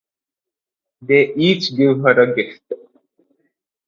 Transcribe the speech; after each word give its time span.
They 1.03 1.31
each 1.35 1.77
give 1.77 1.99
her 1.99 2.19
a 2.21 2.35
gift. 2.35 2.73